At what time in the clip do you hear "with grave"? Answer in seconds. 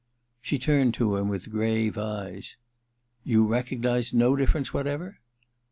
1.27-1.95